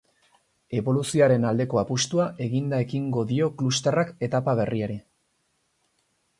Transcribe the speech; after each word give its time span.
Eboluzioaren 0.77 1.45
aldeko 1.49 1.81
apustua 1.81 2.25
eginda 2.47 2.81
ekingo 2.87 3.27
dio 3.35 3.53
klusterrak 3.61 4.17
etapa 4.29 4.59
berriari. 4.63 5.01